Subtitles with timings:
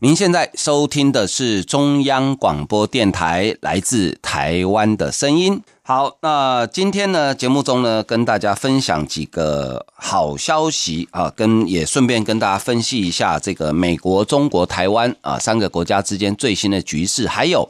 [0.00, 5.60] 您现在收听的是中央广播电台来自台湾的声音。
[5.82, 17.68] 好，那今天呢，节目中呢，跟大家分享几个好消息啊，跟也顺便跟大家分析一下这个美国、中国、台湾啊三个国家之间最新的局势，还有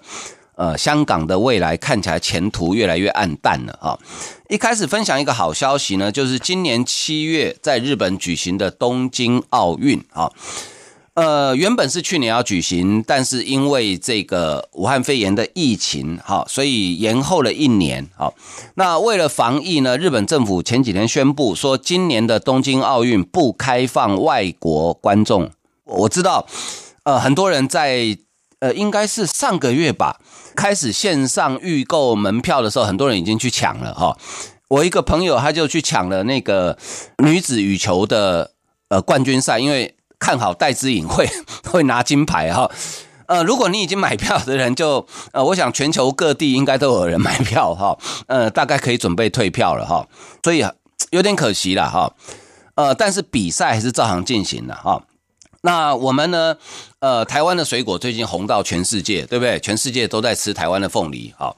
[0.56, 3.98] 呃香港的未来看起来前途越来越暗淡了啊。
[4.50, 10.30] 一开始分享一个好消息呢，就是今年七月在日本举行的东京奥运啊。
[11.18, 18.06] 呃，原本是去年要举行，但是因为这个武汉肺炎的疫情，哈，所以延后了一年。
[18.16, 18.34] 好，
[18.77, 25.50] 那为了防疫呢，日本政府前几天宣布说，今年的东京奥运不开放外国观众。
[25.86, 26.47] 我知道，
[27.02, 28.16] 呃，很多人在
[28.60, 30.20] 呃，应该是上个月吧，
[30.55, 34.16] 开始线上预购门票的时候，很多人已经去抢了哈。
[34.69, 36.78] 我一个朋友他就去抢了那个
[37.25, 38.53] 女子羽球的
[38.88, 39.97] 呃冠军赛，因为。
[40.19, 41.28] 看好戴资颖会
[41.70, 42.70] 会拿金牌哈，
[43.27, 50.06] 呃，如果你已经买票的人就，呃，我想全球各地应该都有人买票哈，呃，大概可以准备退票了哈，
[50.42, 50.64] 所以
[51.10, 52.12] 有点可惜了哈，
[52.75, 55.02] 呃，但是比赛还是照常进行了哈。
[55.62, 56.56] 那我们呢，
[56.98, 59.60] 呃，台湾的水果最近红到全世界，对不对？
[59.60, 61.55] 全世界都在吃台湾的凤梨哈。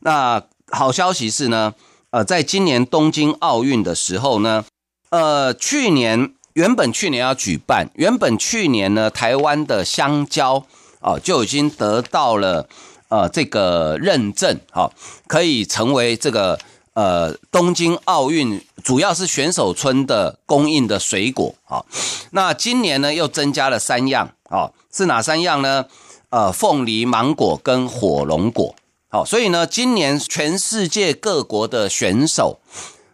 [0.00, 1.74] 那好消息是呢，
[2.10, 4.64] 呃，在今年东京奥运的时候呢，
[5.10, 6.35] 呃，去年。
[6.56, 10.64] 原本去年要举办，原本去年呢，台湾的香蕉
[11.00, 12.66] 啊就已经得到了
[13.08, 14.90] 呃这个认证，好，
[15.26, 16.58] 可以成为这个
[16.94, 21.84] 呃东京奥运主要是选手村的供应的水果啊。
[22.30, 25.84] 那今年呢又增加了三样啊，是哪三样呢？
[26.30, 28.74] 呃，凤梨、芒果跟火龙果。
[29.08, 32.58] 好，所以呢，今年全世界各国的选手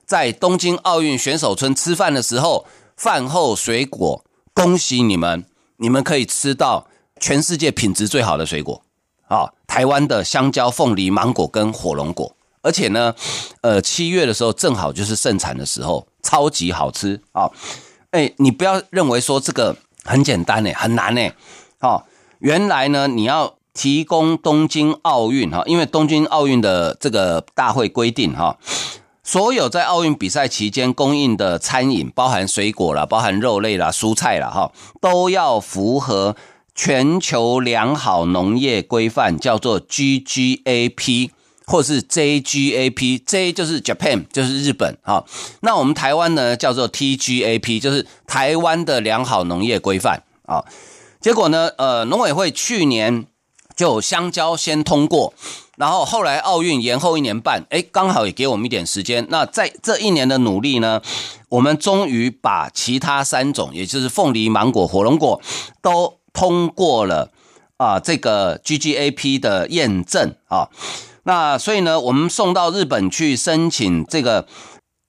[0.07, 2.65] 在东京奥运选手村吃饭的时候。
[3.03, 4.25] 饭后水果，
[4.55, 5.45] 恭喜你们！
[5.79, 6.87] 你们可以吃到
[7.19, 8.81] 全世界品质最好的水果
[9.27, 9.51] 啊！
[9.67, 13.13] 台湾的香蕉、凤梨、芒果跟火龙果，而且呢，
[13.63, 17.51] 呃，七月的时候正好就是盛产的时候，超级好吃啊！
[18.13, 21.29] 哎，你不要认为说这个很简单呢，很难呢。
[21.81, 22.07] 好，
[22.39, 28.57] 原来呢，你要提供东京奥运哈，因为东京奥运的这个大会规定哈。
[29.25, 36.35] 所有在奥运比赛期间供应的餐饮，包含水果啦，包含肉类啦、蔬菜啦，哈，都要符合
[36.75, 41.31] 全球良好农业规范，叫做 GGAP
[41.65, 45.25] 或是 JGAP，J 就是 Japan，就是日本，哈。
[45.61, 50.65] 那我们台湾呢，叫做 TGAP，就是台湾的良好农业规范啊。
[51.21, 53.27] 结果呢，呃，农委会去年
[53.77, 55.33] 就香蕉先通过。
[55.77, 59.27] 然后后来奥运延后一年半，哎，刚好也给我们一点时间。
[59.31, 61.01] 那在这一年的努力呢，
[61.49, 65.41] 我们终于把其他三种，也就是凤梨、芒果、火龙果，
[65.81, 67.31] 都通过了
[67.79, 70.69] 啊，这个 GGAP 的验证啊。
[71.25, 74.47] 那所以呢，我们送到日本去申请这个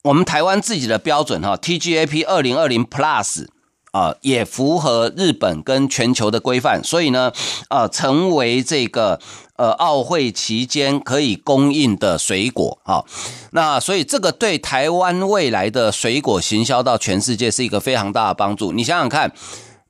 [0.03, 3.47] 我们台湾自己的标准哈，TGAP 二零二零 Plus
[3.93, 7.31] 啊，也符合日本跟全球的规范，所以呢，
[7.69, 9.17] 啊，成为这个。
[9.55, 13.05] 呃，奥会期间可以供应的水果啊，
[13.51, 18.71] 那所以这个对台湾未来的水果行销到全世界是一个非常大的帮助。
[18.71, 19.31] 你想想看，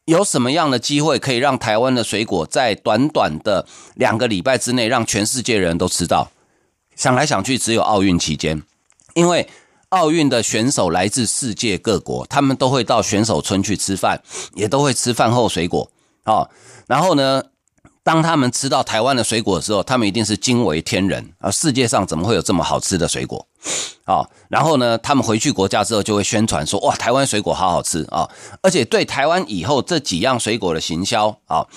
[0.04, 3.66] 有什么样的机会可以让台湾的水果在短短的
[3.96, 6.30] 两个礼拜之内让全世界人都吃到？
[6.98, 8.62] 想来想去，只有奥运期间，
[9.14, 9.48] 因为
[9.94, 14.20] 奥运的选手来自世界各国，他们都会到选手村去吃饭，
[14.56, 15.88] 也都会吃饭后水果
[16.24, 16.50] 啊，
[16.88, 17.44] 然后呢，
[18.02, 21.52] 当他们吃到台湾的水果的时候，他们一定是惊为天人啊！
[21.52, 23.46] 世界上怎么会有这么好吃的水果
[24.06, 24.28] 啊？
[24.50, 28.28] 然后呢，他们回去国家之后就会宣传说：哇，台湾水果好好吃啊！
[28.64, 31.68] 而且对台湾以后这几样水果的行销啊，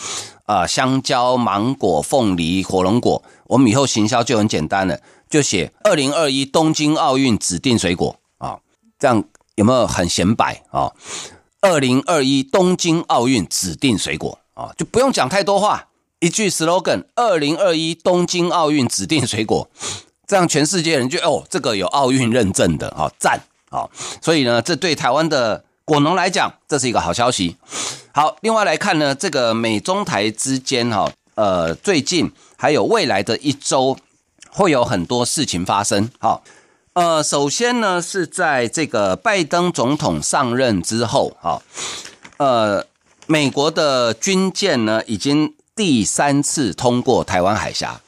[0.46, 4.98] 啊，香蕉、芒果、凤梨、火龙果，我们以后行销就很简单了，
[5.36, 8.56] 就写二零二一东京奥运指定水果啊，
[8.98, 9.22] 这样
[9.56, 10.90] 有没有很显摆啊？
[11.60, 15.88] 二零二一东京奥运指定水果啊，就不用讲太多话。
[16.20, 19.68] 一句 slogan：二零二一东京奥运指定水果，
[20.26, 23.38] 这样全世界人就哦，这个有奥运认证的啊，赞
[23.68, 23.86] 啊！
[24.22, 27.58] 所以呢，这对台湾的果农来讲，这是一个好消息。
[28.12, 33.98] 好，另外来看呢，这个美中台之间哈，呃最近还有未来的一周，
[34.56, 36.10] 会有很多事情发生。
[36.18, 36.42] 好，
[36.94, 41.60] 呃，首先呢是在这个拜登总统上任之后，哈，
[42.38, 42.86] 呃，
[43.26, 48.00] 美国的军舰呢已经第三次通过台湾海峡。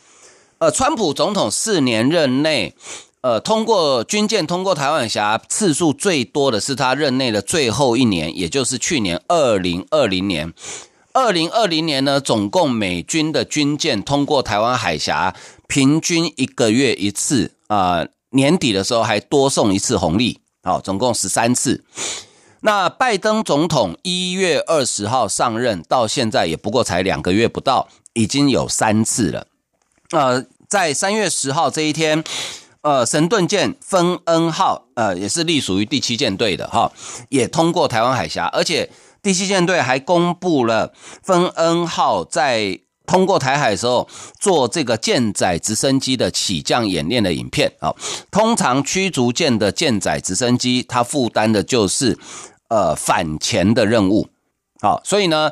[0.57, 2.75] 呃，川普总统四年任内，
[3.21, 10.55] 呃，通过军舰通过台湾海峡次数最多的是他任内的最后一年，也就是去年二零二零年。
[11.15, 15.35] 二零二零年呢，总共美军的军舰通过台湾海峡，
[15.67, 21.83] 平均一个月一次啊、年底的时候还多送一次红利，好，总共十三次。
[22.61, 29.47] 那拜登总统一月二十号上任，到现在也不过才两个月不到，已经有三次了。
[30.11, 32.23] 呃，在三月十号这一天，
[32.83, 36.93] 呃，神盾舰芬恩号，呃，也是隶属于第七舰队的哈，
[37.31, 38.89] 也通过台湾海峡，而且。
[39.23, 40.93] 第七舰队还公布了
[41.23, 47.95] 芬恩号在通过台海的时候做这个舰载直升机的起降演练的影片啊。
[48.31, 52.19] 通常驱逐舰的舰载直升机，它负担的就是
[52.69, 54.29] 呃反潜的任务。
[54.81, 55.51] 好，所以呢，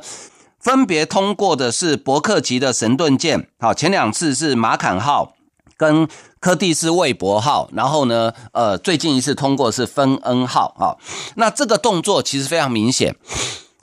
[0.60, 5.34] 分别通过的是伯克级的神盾舰，好，前两次是马坎号
[5.76, 6.06] 跟
[6.46, 10.94] 柯蒂斯韦伯号，然后呢，呃，最近一次通过是芬恩号啊。
[11.34, 13.16] 那这个动作其实非常明显。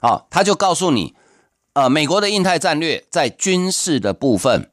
[0.00, 1.14] 好，他就告诉你，
[1.74, 4.70] 呃，美国的印太战略在军事的部分，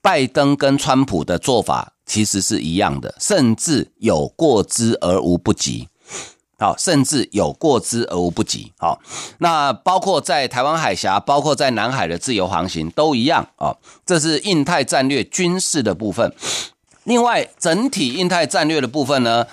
[0.00, 5.88] 拜登跟川普的做法其实是一样的，甚至有过之而无不及。
[6.60, 8.72] 好，甚至有过之而无不及。
[8.78, 9.00] 好，
[9.38, 13.74] 那包括在台湾海峡，包括在南海的自由航行都一样啊。
[14.06, 16.32] 这是印太战略军事的部分。
[17.04, 19.46] 另外，整体印太战略的部分呢？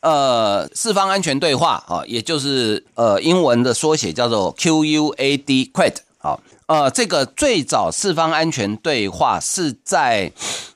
[0.00, 10.32] 呃，四方安全对话啊，也就是呃英文的缩写叫做 QUAD，QUAD 好，呃，这个最早四方安全对话是在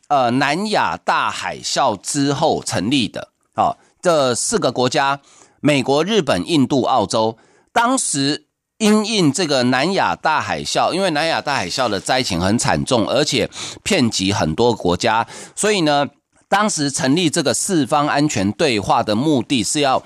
[0.08, 3.28] 呃南亚大海啸之后成立的。
[3.54, 5.20] 好，这四个国家，
[5.60, 7.38] 美国、日本、印度、澳洲，
[7.72, 8.44] 当时
[8.78, 13.48] 因应这个南亚大海啸，因为南亚大海啸的灾情很惨重，而且
[13.82, 16.08] 遍及很多国家，所以呢。
[16.46, 20.00] 当时成立这个四方安全对话的目的是要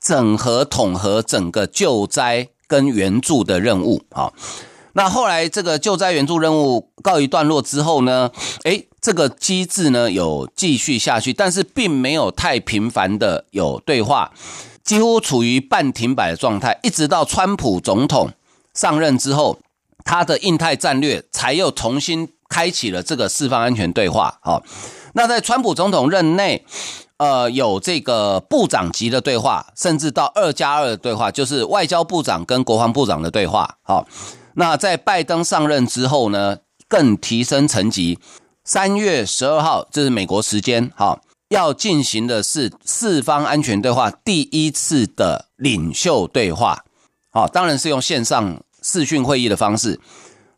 [0.00, 4.32] 整合统合整个救灾跟援助的任务啊。
[4.94, 8.30] 那后来这个救灾援助任务告一段落之后呢，
[8.62, 14.32] 诶，这个机制呢有继续下去，但是并没有太频繁的有对话，
[14.84, 18.30] 几乎处于半停摆的状态，一直到川普总统
[18.74, 19.58] 上任之后，
[20.04, 24.62] 他的印太战略才又重新开启了这个四方安全对话啊。
[25.14, 26.64] 那在川普总统任内，
[27.18, 33.76] 呃，有这个部长级的对话，甚至到二加二的对话，就是外交部长跟国防部长的对话。
[33.82, 34.06] 好，
[34.54, 38.18] 那在拜登上任之后呢，更提升层级。
[38.64, 46.84] 三月十二号，这是美国时间，好，要进行的是四方安全对话第一次的领袖对话。
[47.30, 50.00] 好，当然是用线上视讯会议的方式，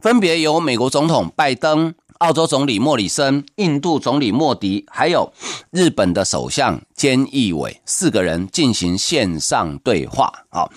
[0.00, 1.94] 分别由美国总统拜登。
[2.18, 5.32] 澳洲总理莫里森、印度总理莫迪，还有
[5.72, 10.32] 日本的首相菅义伟四个人进行线上对话。
[10.48, 10.70] 好，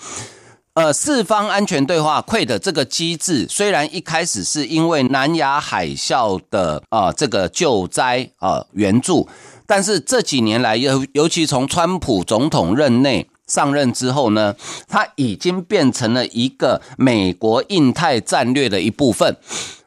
[0.76, 9.26] 呃，四方安全对话 QUAD 这个机制，虽然一开始是因为南亚海啸的啊、这个救灾啊、援助，
[9.66, 14.54] 但是这几年来，尤尤其从川普总统任内上任之后呢，
[14.86, 19.34] 它已经变成了一个美国印太战略的一部分。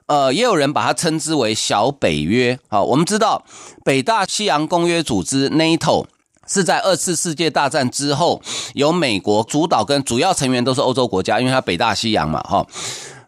[0.07, 2.57] 呃，也有人把它称之为小北约。
[2.67, 3.45] 好，我们知道
[3.85, 6.07] 北大西洋公约组织 NATO
[6.49, 8.41] 是在二次世界大战之后
[8.73, 12.41] 由美国主导，跟主要成员都是欧洲国家，因为它北大西洋嘛。
[12.41, 12.65] 哈，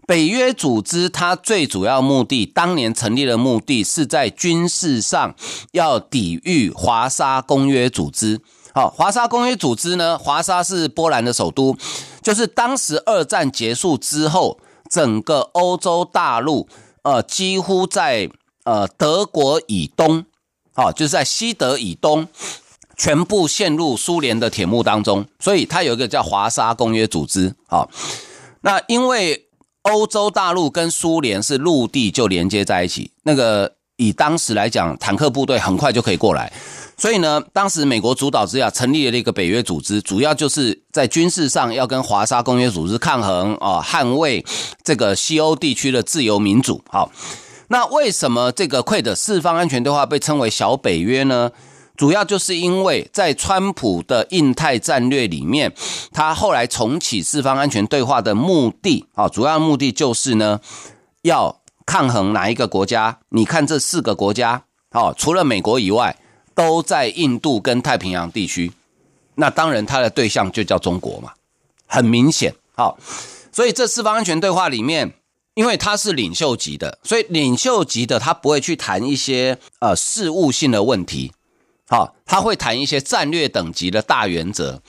[0.08, 5.36] 北约组织它最主要目的，当年成立的目的是在军事上
[5.72, 8.42] 要抵御华沙公约组织。
[8.74, 11.78] 好，华沙公约组织呢，华沙是波兰的首都，
[12.24, 14.60] 就是当时二战结束之后。
[14.92, 16.68] 整个欧洲大陆，
[17.04, 18.30] 呃，几乎在
[18.66, 20.26] 呃德国以东，
[20.76, 22.28] 好，就是在西德以东，
[23.02, 25.26] 全部陷入苏联的铁幕当中。
[25.40, 27.90] 所以它有一个叫华沙公约组织，好，
[28.62, 29.48] 那因为
[29.82, 36.54] 欧洲大陆跟苏联是陆地就连接在一起，那个以当时来讲，坦克部队很快就可以过来。
[36.96, 44.46] 所以呢，当时美国主导之下成立了一个北约组织，主要就是在军事上要跟华沙公约组织抗衡啊，捍卫
[44.84, 46.84] 这个西欧地区的自由民主。
[46.88, 47.12] 好，
[47.70, 51.50] 那为什么这个 QUAD 四方安全对话被称为小北约呢？
[52.02, 55.72] 主要就是因为在川普的印太战略里面，
[56.12, 60.60] 他后来重启四方安全对话的目的啊，主要目的就是呢，
[61.22, 63.20] 要抗衡哪一个国家？
[63.30, 66.18] 你看这四个国家，哦，除了美国以外，
[66.56, 68.72] 都在印度跟太平洋地区。
[69.36, 71.34] 那当然，他的对象就叫中国嘛，
[71.86, 72.56] 很明显。
[72.76, 72.98] 好，
[73.52, 75.14] 所以这四方安全对话里面，
[75.54, 81.32] 因为他是领袖级的，所以领袖级的他不会去谈一些呃事务性的问题。
[81.92, 84.82] 好，他会谈一些战略等级的大原则。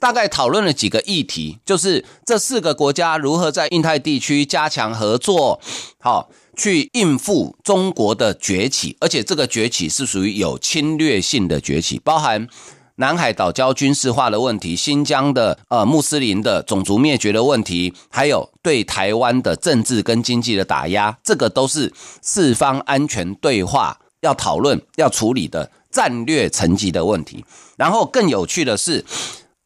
[0.00, 5.60] 大概讨论了几个议题，就是这四个国家如何在印太地区加强合作，
[6.00, 12.48] 好，去应付中国的崛起，而且这个崛起是属于有侵略性的崛起，包含
[12.96, 27.44] 南海岛礁军事化的问题、新疆的呃穆斯林的种族灭绝的问题，还有对台湾的政治跟经济的打压，这个都是四方安全对话要讨论、要处理的战略层级的问题。
[27.76, 29.04] 然后更有趣的是。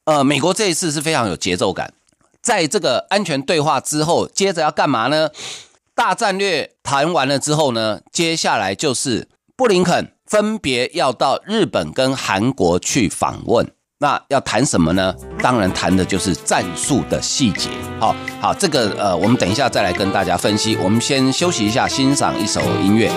[0.05, 1.93] 呃，美国这一次是非常有节奏感，
[2.43, 5.29] 在这个安全对话之后，接着要干嘛呢？
[5.95, 13.71] 大战略谈完了之后呢，接下来就是布林肯分别要到日本跟韩国去访问。
[14.01, 15.15] 那要谈什么呢？
[15.39, 17.69] 当然谈的就是战术的细节。
[18.01, 20.75] 好，好，这个呃，我们等一下再来跟大家分析。
[20.83, 23.09] 我们先休息一下，欣赏一首音乐。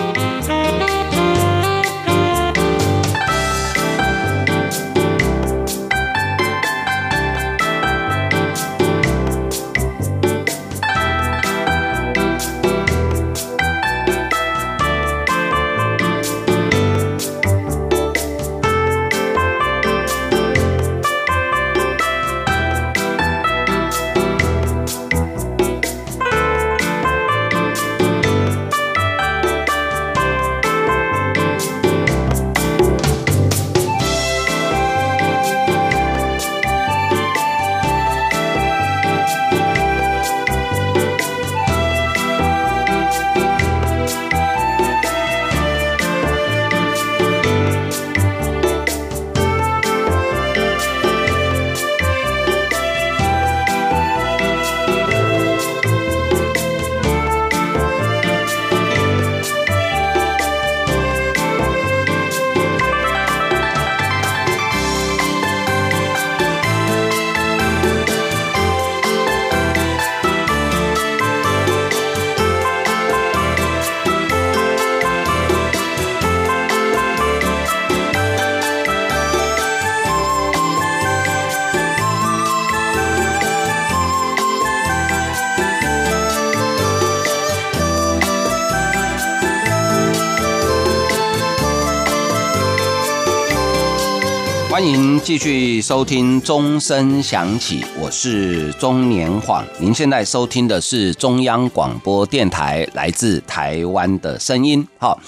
[95.36, 99.62] 继续收听钟声响起，我是钟年晃。
[99.78, 104.88] 您现在收听的是中央广播电台来自台湾的声音。
[104.98, 105.20] 好，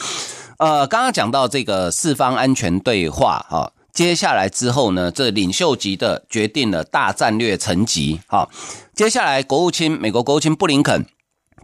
[0.56, 8.18] 呃，刚刚讲到这个四方安全对话，哈，接下来之后呢，这领袖级的决定了大战略层级。
[8.28, 8.48] 哈，
[8.94, 11.04] 接下来国务卿美国国务卿布林肯，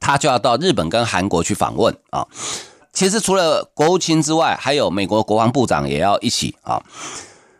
[0.01, 2.27] 他就要到日本跟韩国去访问啊。
[2.93, 6.83] 其实除了国务卿之外，还有美国国防部长也要一起啊。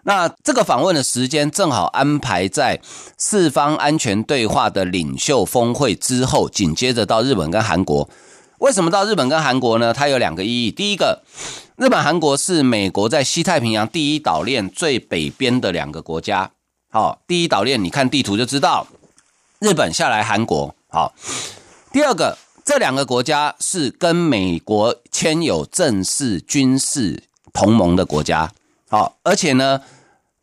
[0.05, 2.81] 那这个访问的时间正好安排在
[3.17, 8.09] 四方安全对话的领袖峰会之后，紧接着到日本跟韩国。
[8.59, 9.93] 为什么到日本跟韩国呢？
[9.93, 10.71] 它有两个意义。
[10.71, 11.23] 第一个，
[11.77, 16.51] 日本、韩国是美国在西太平洋第一岛链最北边的两个国家。
[16.91, 18.87] 好，第一岛链你看地图就知道，
[19.59, 20.75] 日本下来韩国。
[20.89, 21.13] 好，
[21.93, 28.53] 第二个，这两个国家是跟美国签有正式军事同盟的国家。
[28.95, 29.81] 好，而且呢。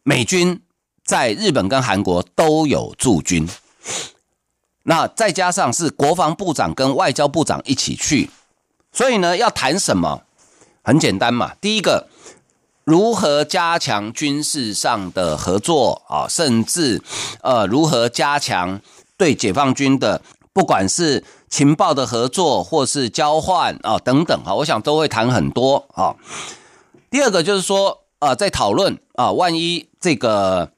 [0.04, 0.60] 美军
[1.06, 3.48] 在日本跟韩国都有驻军，
[4.82, 8.32] 那再加上是国防部长跟外交部长一起去，
[8.92, 10.24] 所以呢，要谈什么？
[10.82, 11.54] 很简单嘛。
[11.62, 12.08] 第一个，
[12.84, 17.00] 如何加强军事上的合作啊，甚至
[17.44, 18.82] 呃，如何加强
[19.18, 20.20] 对解放军的
[20.52, 26.16] 不管是情报的合作或是交换啊等等啊，我想都会谈很多啊。
[27.12, 28.01] 第二个就是说。
[28.22, 30.72] 啊，在讨论啊，万一这个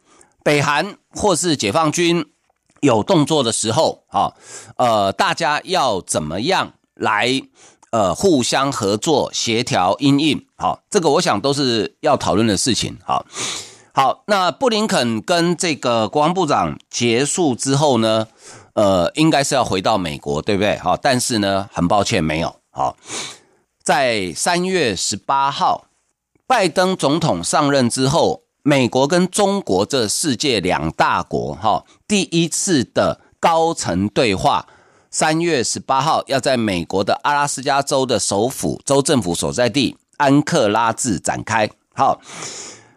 [0.43, 2.25] 北韩或是解放军
[2.79, 4.31] 有动作的时候，啊，
[4.77, 7.41] 呃，大家要怎么样来
[7.91, 10.45] 呃互相合作、协调、因应？
[10.55, 12.97] 好，这个我想都是要讨论的事情。
[13.03, 13.25] 好，
[13.93, 18.25] 好，那布林肯跟这个国防部长结束之后呢，
[18.73, 20.77] 呃，应该是要回到美国，对不对？
[20.77, 22.55] 好，但是呢，很抱歉，没有。
[22.71, 22.95] 好，
[23.83, 25.87] 在三月十八号。
[26.53, 34.67] 拜登总统上任之后，美国跟中国这世界两大国，哈，第一次的高层对话
[35.09, 41.67] 三月十八号要在美国的阿拉斯加州的首府州政府所在地安克拉治展开。
[41.95, 42.21] 好，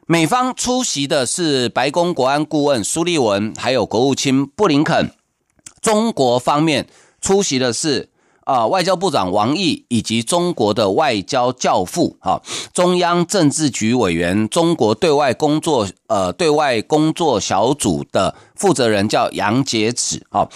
[0.06, 5.06] 美方出席的是白宫国安顾问苏利文，还有国务卿布林肯；
[5.80, 6.86] 中国方面
[7.22, 8.10] 出席的是
[8.46, 12.40] 啊、外交部长王毅以及中国的外交教父哈
[12.72, 20.48] 中央政治局委员、中国对外工作呃对外工作小组的负责人叫杨洁篪啊。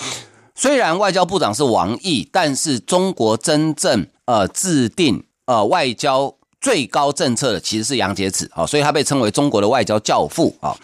[0.54, 10.76] 虽然外交部长是王毅，但是中国真正呃制定呃外交最高政策的其实是杨洁篪啊，所以他被称为中国的外交教父啊。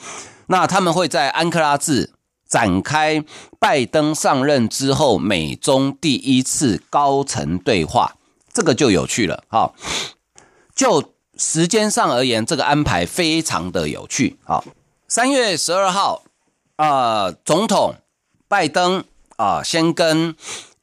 [0.48, 2.10] 那他们会在安克拉治
[2.48, 3.24] 展开
[3.58, 8.16] 拜登上任之后美中第一次高层对话，
[8.52, 9.72] 这个就有趣了哈。
[10.74, 14.62] 就时间上而言，这个安排非常的有趣啊。
[15.08, 16.22] 三月十二号
[16.76, 17.96] 啊，总统
[18.48, 19.04] 拜登。
[19.38, 20.34] 啊，先跟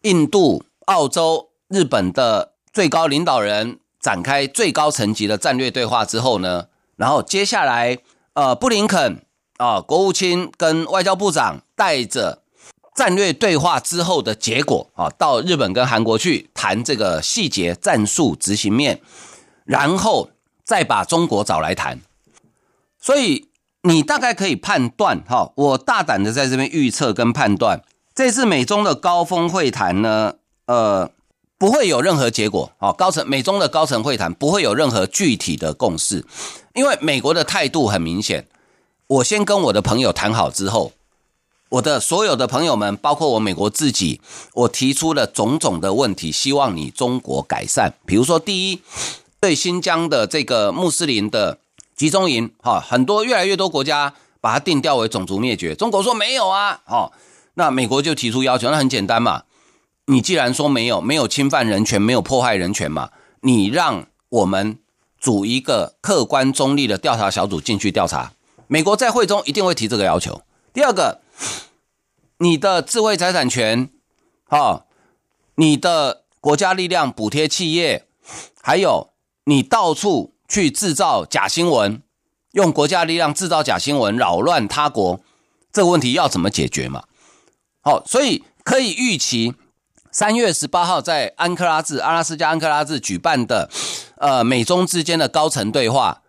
[0.04, 7.98] 印度、澳洲、日本的最高领导人展开最高层级的战略对话之后呢，然后接下来，
[8.34, 9.26] 呃，布林肯
[9.64, 12.42] 啊，国务卿跟外交部长带着
[12.98, 19.00] 战略对话之后的结果啊，到日本跟韩国去谈这个细节、战术执行面，
[19.64, 20.32] 然后
[20.66, 22.02] 再把中国找来谈。
[23.00, 23.48] 所以
[23.84, 27.82] 你大概可以判断哈，我大胆的在这边预测跟判断。
[28.14, 30.34] 这次美中的高峰会谈呢，
[30.66, 31.10] 呃，
[31.58, 32.70] 不会有任何结果。
[32.80, 36.26] 哦，高层美中的高层会谈不会有任何具体的共识，
[36.74, 38.46] 因为美国的态度很明显。
[39.14, 40.94] 我先跟我的朋友谈好之后，
[41.70, 44.20] 我的所有的朋友们，包括我美国自己，
[44.54, 47.94] 我提出了种种的问题，希望你中国改善。
[48.08, 48.82] 比如说，第一，
[49.40, 51.60] 对新疆的这个穆斯林的
[51.96, 57.12] 集中营，哈，很多越来越多国家把它定调为种族灭绝，中国说没有啊，哈。
[57.54, 59.44] 那美国就提出要求，那很简单嘛，
[60.08, 64.80] 你既然说没有，没有侵犯人权，没有破坏人权嘛，你让我们
[65.20, 68.34] 组一个客观中立的调查小组进去调查。
[68.74, 70.42] 美国在会中一定会提这个要求。
[70.74, 71.22] 第二个，
[72.40, 73.92] 你的智慧财产权，
[74.48, 74.88] 哈，
[75.58, 78.08] 你的国家力量补贴企业，
[78.64, 79.12] 还有
[79.44, 82.02] 你到处去制造假新闻，
[82.54, 85.20] 用国家力量制造假新闻，扰乱他国，
[85.72, 87.04] 这个问题要怎么解决嘛？
[87.82, 89.54] 好，所以可以预期，
[90.12, 93.70] 三月十八号在安克拉治、阿拉斯加安克拉治举办的，
[94.16, 96.23] 呃，美中之间的高层对话，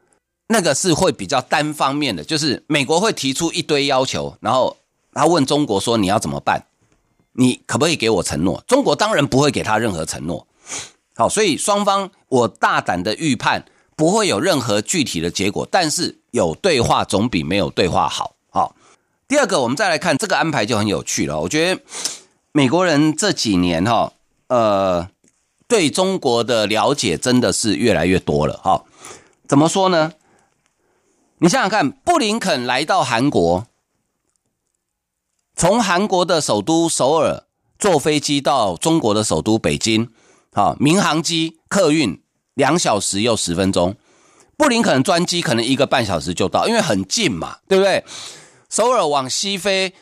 [0.46, 4.76] 那个是会比较单方面的，就是美国会提出一堆要求，然后
[5.12, 6.66] 他问中国说，你要怎么办？
[7.33, 8.62] 你可不可以给我承诺？
[8.66, 10.46] 中国当然不会给他任何承诺。
[11.16, 13.64] 好，所以双方我大胆的预判
[13.96, 18.35] 不会有任何具体的结果，但是有对话总比没有对话好。
[18.50, 18.76] 好
[19.26, 21.40] 第二个，我们再来看这个安排就很有趣了。
[21.40, 21.80] 我觉得
[22.52, 24.12] 美国人这几年哈，
[24.48, 25.09] 呃，
[25.66, 28.85] 对中国的了解真的是越来越多了哈。
[29.48, 30.12] 怎么说呢？
[31.38, 33.66] 你想想看，布林肯来到韩国，
[35.57, 37.44] 从韩国的首都首尔
[37.79, 40.11] 坐飞机到中国的首都北京，
[40.53, 42.23] 好，民航机客运
[42.55, 43.97] 两小时又十分钟，
[44.57, 48.05] 布林肯专机可能一个半小时就到，因为很近嘛，对不对？
[48.70, 49.92] 首尔往西飞，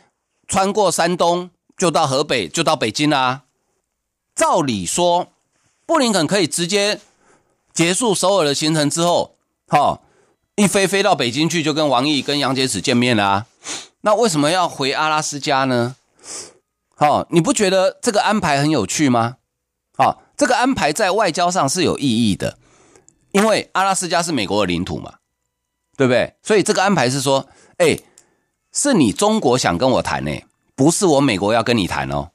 [0.47, 3.45] 穿过山东就到河北，就到北京啦、
[4.35, 5.33] 照理说，
[5.87, 7.01] 布林肯可以直接
[7.73, 10.01] 结束首尔的行程之后，哈，
[10.63, 13.47] 一飞飞到北京去，就跟王毅、跟杨洁篪见面了、啊。
[14.03, 15.97] 那为什么要回阿拉斯加呢？
[16.95, 19.39] 好，你不觉得这个安排很有趣吗？
[19.97, 22.57] 好，这个安排在外交上是有意义的，
[23.33, 25.15] 因为阿拉斯加是美国的领土嘛，
[25.97, 26.35] 对不对？
[26.45, 27.49] 所以这个安排是说，
[27.79, 27.99] 哎。
[28.75, 30.31] 是你中国想跟我谈呢，
[30.75, 32.31] 不是我美国要跟你谈哦。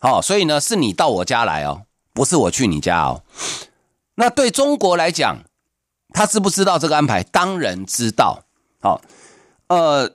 [0.00, 3.22] 好，所以呢，是你到我家来哦，不是我去你家哦。
[4.16, 5.44] 那对中国来讲，
[6.12, 7.22] 他知不知道这个安排？
[7.22, 8.44] 当然知道。
[8.80, 9.00] 好，
[9.68, 10.10] 呃，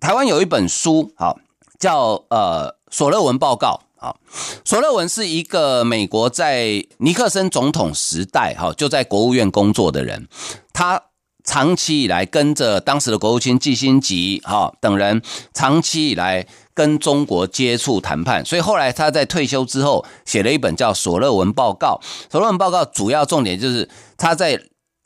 [0.00, 1.38] 台湾有一本书，好，
[1.78, 3.80] 叫呃索勒文报告。
[3.96, 4.18] 好，
[4.64, 10.28] 索勒文是一个美国在尼克森总统时代，哈，就在国务院工作的人，
[10.72, 11.02] 他。
[11.42, 15.22] 长期以来跟着当时的国务卿季辛吉哈等人，
[15.54, 21.98] 长期以来跟中国接触谈判，所以后来他在退休之后写了一本叫《索勒文报告》。
[22.30, 24.60] 索勒文报告主要重点就是他在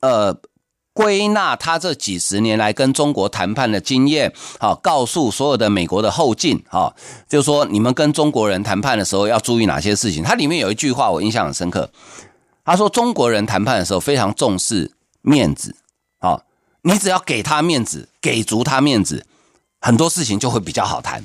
[0.04, 0.36] 呃
[0.92, 6.94] 归纳他这几十年来跟中国谈判的经验，好，告诉所有的美国的后进，哈，
[7.26, 10.22] 就说你们跟中国人谈判的时候要注意哪些事情。
[10.22, 11.90] 它里面有一句话我印象很深刻，
[12.64, 15.74] 他说中国人谈判的时候非常重视面子。
[16.20, 16.42] 好
[16.82, 19.26] 你只要给他面子，给足他面子，
[19.80, 21.24] 很多事情就会比较好谈。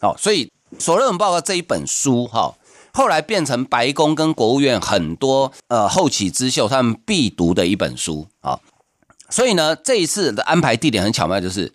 [0.00, 0.44] 好，所以
[0.78, 2.54] 《索伦文报告》这一本书，哈，
[2.92, 8.58] 后来变成白宫跟国务院很多呃后起之秀他们必读的一本书啊。
[9.30, 11.72] 所以呢，这一次的安排地点很巧妙，就是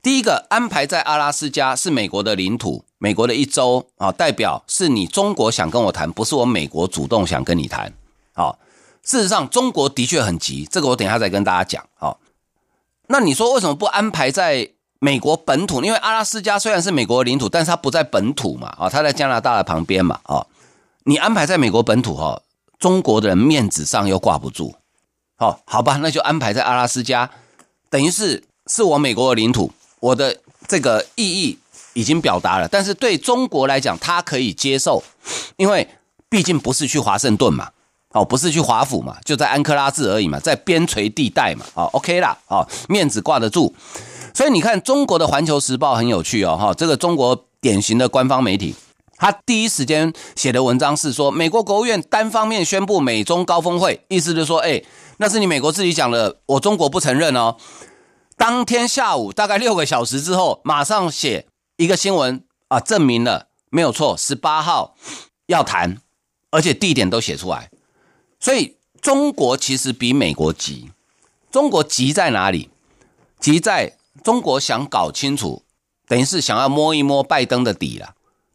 [0.00, 7.92] 第一个安排在阿拉斯加是美国的领土，美国的一州啊，代表是你中国想跟我谈，不是我美国主动想跟你谈。
[8.32, 8.58] 好，
[9.02, 11.84] 事实上中国的确很急，这个我等一下再跟大家讲。
[11.96, 12.20] 好，
[13.08, 14.73] 那你说为什么不安排在？
[15.00, 20.46] 美国本土，因为阿拉斯加虽然是美国领土，但是它不在本土嘛，啊，它在加拿大的旁边嘛，啊，
[21.04, 22.40] 你安排在美国本土哈，
[22.78, 24.74] 中国的人面子上又挂不住，
[25.36, 27.28] 好，好吧，那就安排在阿拉斯加，
[27.90, 31.58] 等于是是我美国的领土，我的这个意义
[31.92, 35.02] 已经表达了，但是对中国来讲，它可以接受，
[35.56, 35.86] 因为
[36.30, 37.70] 毕竟不是去华盛顿嘛，
[38.12, 43.74] 哦，不是去华府嘛，就在安克拉治而已嘛，在边陲地带嘛，好，OK 啦，好，面子挂得住。
[44.34, 48.74] 所以你看，中国的《环球时报》很有趣哦，哈，这个中国典型的官方媒体，
[49.16, 54.82] 他第一时间写的文章是说，美国国务院单方面宣布美中高峰会，意思就是说，哎，
[55.18, 57.56] 那是你美国自己讲的，我中国不承认哦。
[58.36, 64.96] 当天下午大概六个小时之后，马上写一个新闻啊，证明了没有错，十八号
[65.46, 65.98] 要谈，
[66.50, 67.70] 而且地点都写出来。
[68.40, 70.90] 所以中国其实比美国急，
[71.52, 72.70] 中国急在哪里？
[73.38, 73.96] 急在。
[74.24, 75.62] 中国想搞清楚，
[76.08, 78.14] 等于是想要摸一摸拜登的底了，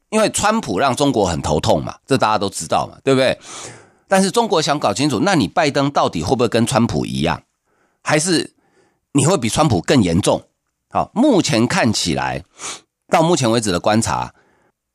[0.10, 3.39] 因为川普让中国很头痛嘛，这大家都知道嘛，对不对？
[4.08, 7.43] 但是中国想搞清楚，那你拜登到底会不会跟川普一样，
[8.01, 8.55] 还是
[9.13, 10.43] 你会比川普更严重？
[10.89, 12.43] 好，目前看起来，
[13.08, 14.34] 到目前为止的观察，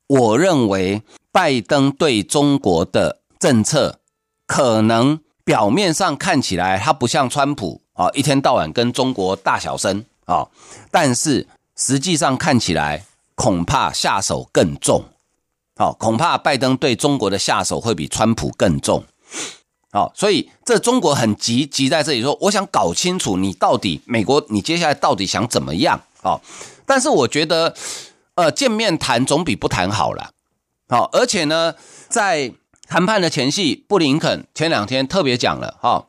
[0.09, 4.01] 我认为拜登对中国的政策，
[4.49, 10.05] 可能表面上看起来他不像川普啊，一天到晚跟中国大小声。
[10.27, 10.51] 啊、哦，
[10.91, 15.05] 但是实际上看起来，恐怕下手更重。
[15.77, 19.05] 好、哦，恐怕拜登对中国的下手会比川普更重。
[19.91, 26.01] 好、哦，所以这中国很急，急在这里说，我想搞清楚你到底美国，你接下来到底想怎么样？
[26.23, 26.41] 哦，
[26.87, 27.75] 但是我觉得，
[28.35, 30.31] 呃，见面谈总比不谈好了。
[30.89, 31.75] 好、而且呢，
[32.09, 32.53] 在
[32.87, 36.07] 谈判的前夕，布林肯前两天特别讲了，哈、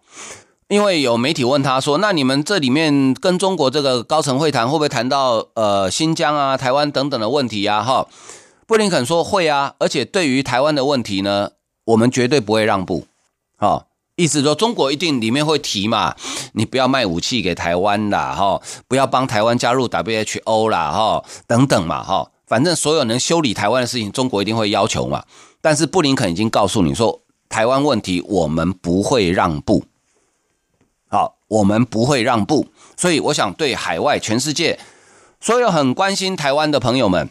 [0.67, 8.07] 因为有媒体问他说：“那你们这里面跟中国这个高层会谈，会不会谈到呃新疆啊、台湾等等的问题呀？”哈，
[8.65, 11.51] 布林肯说会啊，而且对于台湾的问题呢，
[11.85, 13.05] 我们绝对不会让步。
[13.57, 16.15] 哈，意思说中国一定里面会提嘛，
[16.53, 25.23] 你不要卖武器给台湾啦，哈，不要帮台湾加入 WHO 啦，哈，等等嘛，哈，反正所有能修理台湾的事情，中国一定会要求嘛。
[25.61, 29.83] 但是布林肯已经告诉你说，台湾问题我们不会让步。
[31.47, 34.79] 我们不会让步，所以我想对海外全世界
[35.39, 37.29] 所有很关心台湾的朋友们，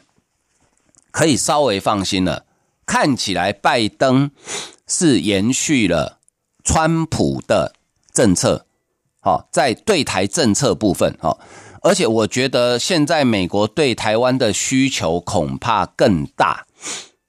[1.10, 2.44] 可以稍微放心了。
[2.86, 4.30] 看起来拜登
[4.86, 6.18] 是延续了
[6.62, 7.72] 川普的
[8.12, 8.66] 政策，
[9.20, 11.40] 好，在对台政策部分，好，
[11.82, 16.66] 而且我觉得现在美国对台湾的需求恐怕更大，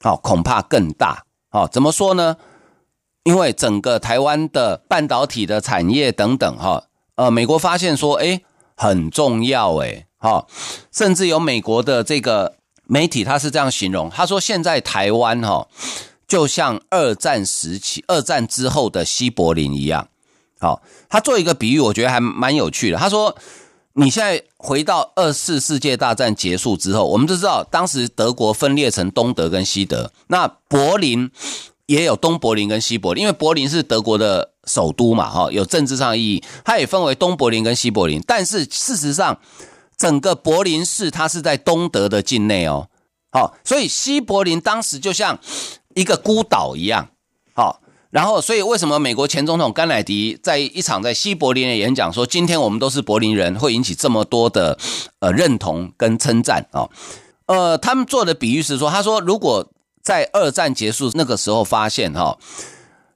[0.02, 2.36] 好，恐怕更大，好，怎么说呢？
[3.26, 6.84] 因为整个台湾的半导体的产业等等，哈，
[7.16, 10.46] 呃，美国发现说，诶，很重要，诶，哈，
[10.92, 15.68] 甚至有美国的这个媒体，他是这样形容，他说现在台湾，哈，
[16.28, 20.08] 就像二战时期、二战之后的西柏林一样，
[20.60, 22.98] 好，他做一个比喻，我觉得还蛮有趣的。
[23.00, 23.36] 他说，
[23.94, 31.32] 你现在回到二次世界大战结束之后，我们都知道，当时德国分裂成东德跟西德，那柏林。
[31.88, 36.44] 也有东柏林跟西柏林，因为柏林是德国的首都嘛，哈，有政治上意义。
[36.64, 39.38] 它也分为东柏林跟西柏林，但是事实上，
[39.96, 42.90] 整个柏林市它是在东德的境内哦，
[43.32, 45.38] 好，所以西柏林当时就像
[45.94, 47.10] 一个孤岛一样，
[47.54, 54.80] 好，然后所以为什么美国前总统甘乃迪在一场在西柏林的演讲说，今天我们都是柏林人，会引起这么多的
[55.20, 56.90] 呃认同跟称赞啊？
[57.46, 59.70] 呃，他们做的比喻是说，他说如果。
[60.06, 62.38] 在二战结束那个时候，发现哈，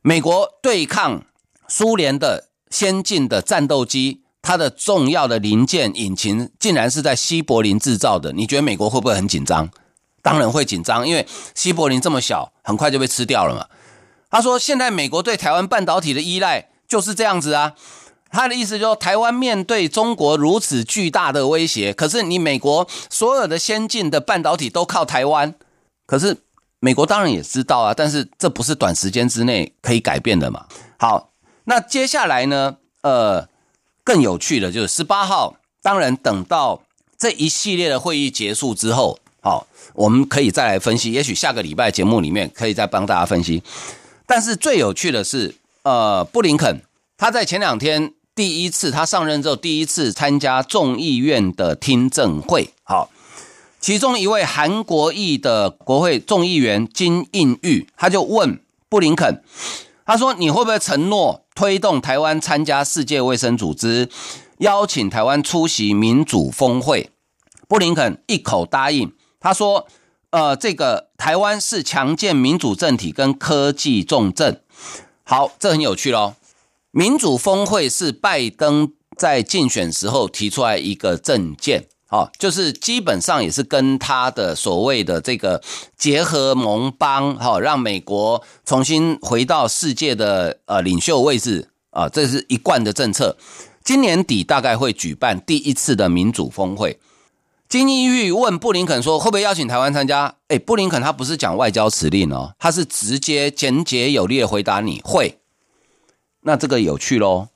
[0.02, 1.24] 美国对抗
[1.68, 8.32] 苏联的先进的战斗机，它的重要的零件引擎竟然是在西柏林制造的。
[8.32, 9.70] 你觉得美国会不会很紧张？
[10.24, 13.68] 当然会紧张，因为西柏林这么小，很快就被吃掉了嘛。
[14.32, 17.76] 他说，现在美国对台湾半导体的依赖就是这样子啊。
[18.32, 25.54] 他的意思就是，台湾面对中国如此巨大的威胁，可是你美国所有的先进的半导体都靠台湾，
[26.08, 26.38] 可是。
[26.80, 30.66] 美国当然也知道啊，但是这不是短时间之内可以改变的嘛。
[30.98, 31.32] 好，
[31.66, 32.78] 那接下来呢？
[33.02, 33.48] 呃，
[34.04, 36.84] 更有趣的就是十八号，当然等到
[37.18, 43.64] 这一系列的会议结束之后，好，我们可以再来分析，也许下个礼拜节目里面可以再帮大家分析。
[44.26, 46.82] 但是最有趣的是，呃，布林肯
[47.18, 53.10] 他在前两天第一次他上任之后第一次参加众议院的听证会，好，
[53.80, 59.42] 其中一位韩国裔的国会众议员金应玉，他就问布林肯，
[60.06, 64.10] 他说：“你会不会承诺推动台湾参加世界卫生组织，
[64.58, 67.12] 邀请台湾出席民主峰会？”
[67.70, 69.14] 布林肯一口答应。
[69.40, 69.88] 他说
[70.32, 74.62] ：“呃，这个台湾是强健民主政体跟科技重镇。”
[75.24, 76.34] 好，这很有趣喽。
[76.92, 85.62] 民主峰会是拜登在竞选时候提出来一个政见，好，就是基本上也是跟他的所谓的这个
[85.96, 93.38] 结合盟邦，好，让美国重新回到世界的呃领袖位置啊，这是一贯的政策。
[93.84, 97.00] 今年底大概会举办第一次的民主峰会。
[97.68, 105.38] 金一玉问布林肯说：“会不会邀请台湾参加？”哎，布林肯他不是讲外交辞令哦，他是直接简洁有力的回答你会。
[106.42, 107.50] 那这个有趣喽，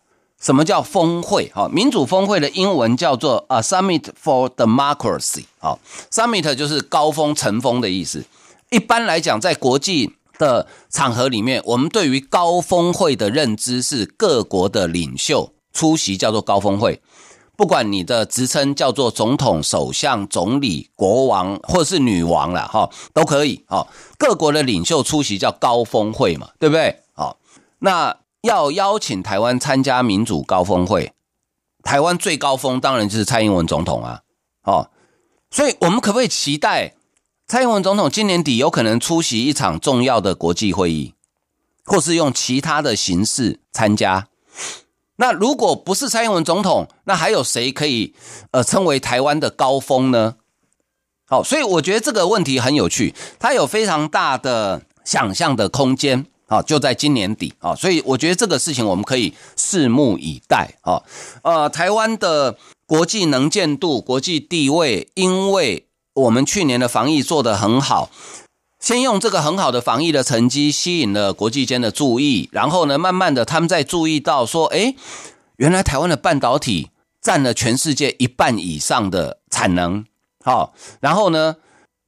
[0.44, 1.50] 什么叫峰会？
[1.56, 5.46] 哈，民主峰会的英文叫做 A Summit for Democracy。
[5.58, 5.80] 好
[6.12, 8.26] ，Summit 就是高峰、成峰的意思。
[8.70, 17.02] 一般来讲，在国际的场合里面，我们对于高峰会的认知是各国的领袖出席，叫做高峰会。
[17.56, 23.64] 不管你的职称叫做总统、首相、总理、国王，或者是女王了哈，都可以。
[23.68, 27.00] 哈，各国的领袖出席叫高峰会嘛，对不对？
[27.14, 27.38] 好，
[27.80, 31.14] 那要邀请台湾参加民主高峰会，
[31.82, 34.22] 台湾最高峰当然就是蔡英文总统啊。
[34.64, 34.90] 哦，
[35.50, 36.94] 所以我们可不可以期待
[37.48, 41.14] 蔡英文总统今年底有可能出席一场重要的国际会议，
[41.86, 44.28] 或是用其他的形式参加？
[45.16, 48.14] 那如果不是蔡英文总统，那还有谁可以
[48.52, 50.36] 呃称为台湾的高峰呢？
[51.26, 56.26] 好，所以我觉得这个问题很有趣，它有非常大的想象的空间。
[56.54, 61.02] 啊，就在今年底啊，所以我觉得这个事情我们可以拭目以待啊。
[61.42, 68.12] 呃，台湾的国际能见度、国际地位，因为我们去年的防疫做得很好。
[68.80, 74.96] 先用这个很好的防疫的成绩吸引了国际间的注意，然后呢，慢慢的他们在注意到说，诶，
[75.56, 76.90] 原来台湾的半导体
[77.22, 80.06] 占了全世界一半以上的产能，
[80.44, 81.56] 好，然后呢，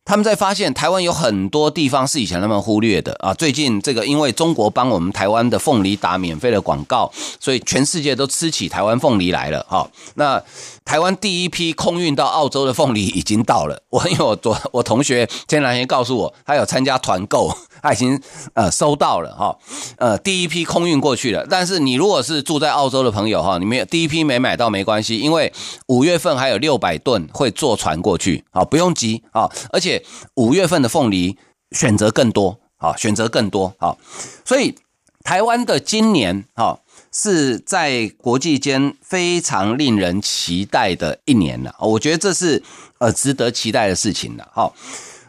[0.06, 3.34] 他们在发现台湾有很多地方是以前他们忽略的啊。
[3.34, 9.66] 最近这个因为中国帮我们台湾的凤梨打免费的广告，所以全世界都吃起台湾凤梨来了。
[9.68, 10.42] 哈，那
[10.86, 13.82] 台湾第一批空运到澳洲的凤梨已经到了。
[13.90, 18.22] 我因为我我我同学前两天告诉我，他有参加团购，他已经
[18.54, 19.58] 呃收到了哈，
[19.98, 21.46] 呃第一批空运过去了。
[21.50, 25.52] 但是你如果是住在澳洲的朋友哈，你没有第一批没买到没关系，因为
[25.88, 30.02] 五月份还有六百吨会坐船过去，好不用急啊，而且。
[30.36, 31.38] 五月份的凤梨
[31.72, 33.98] 选择更多，好，选择更多，好，
[34.44, 34.76] 所以
[35.24, 36.80] 台湾的今年，哈，
[37.18, 41.74] 是在国际间非常令人期待的一年了。
[41.80, 42.62] 我觉得这是
[42.98, 44.76] 呃值得期待的事情了，好，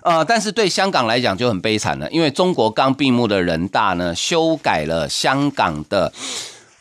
[0.03, 6.13] 呃，但是对香港来讲就很悲惨了，因为中国刚闭幕的人大呢，修改了香港的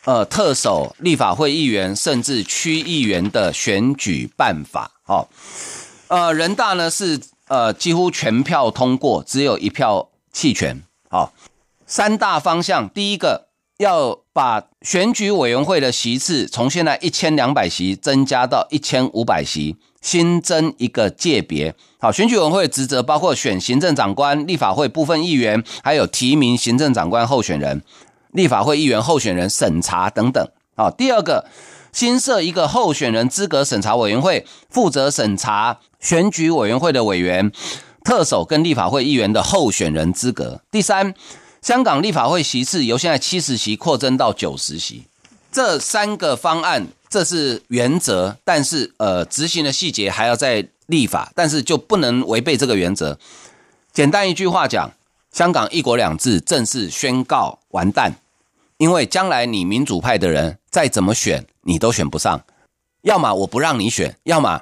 [0.05, 5.27] 呃特首、立法会议员甚至区议员的选举办法，哦，
[6.07, 7.21] 呃，人大呢是。
[7.47, 10.81] 呃，几乎全票通过，只有一票弃权。
[11.11, 11.31] 好，
[11.85, 21.75] 三大方向，第一个要把选举委员会的席次从现在一千两百席增加到一千五百席，新增一个界别。
[21.99, 27.81] 好，选举委员会的职责包括选行政长官、立法会部分议员，还有提名行政长官候选人、
[28.31, 30.47] 立法会议员候选人审查等等。
[30.75, 31.45] 好，第二个。
[31.91, 37.49] 新设一个候选人资格审查委员会，负责审查选举委员会的委员、
[38.03, 40.59] 特首跟立法会议员的候选人资格。
[40.69, 41.13] 第三，
[41.65, 45.05] 香港立法会席次由现在七十席扩增到九十席。
[45.51, 53.17] 这三个方案，这是原则，但是呃，执行的细节还要再立法，但是就不能违背这个原则。
[53.91, 54.91] 简单一句话讲，
[55.31, 58.13] 香港一国两制正式宣告完蛋，
[58.77, 61.47] 因为将来你民主派的人再怎么选。
[61.61, 62.45] 你都选不上，
[63.01, 64.61] 要么我不让你选，要么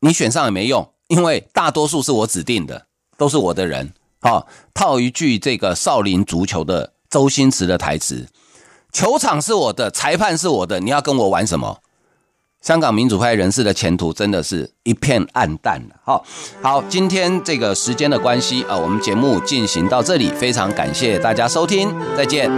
[0.00, 2.86] 你选上也没用，因为大多数是我指定的，
[3.16, 3.92] 都是我的人。
[4.26, 8.26] 好，套一句这个少林足球的周星驰的台词：
[8.92, 11.78] 球场是我的，裁判是我的，你要跟我玩什么？
[12.60, 15.94] 香港民主派人士的前途真的是一片暗淡了。
[16.02, 16.24] 好，
[16.60, 22.50] 好，今天这个时间的关系啊，我们节目进行到这里，非常感谢大家收听，再见。